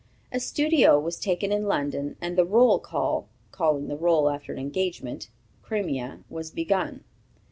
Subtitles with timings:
[0.31, 4.57] A studio was taken in London, and the "Roll Call" (calling the roll after an
[4.57, 5.29] engagement,
[5.61, 7.03] Crimea) was begun.